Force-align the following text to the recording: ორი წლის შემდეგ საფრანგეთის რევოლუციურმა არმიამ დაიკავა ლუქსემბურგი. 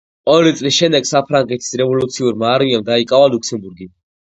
ორი 0.35 0.53
წლის 0.61 0.75
შემდეგ 0.83 1.07
საფრანგეთის 1.09 1.77
რევოლუციურმა 1.83 2.51
არმიამ 2.55 2.89
დაიკავა 2.91 3.31
ლუქსემბურგი. 3.37 3.93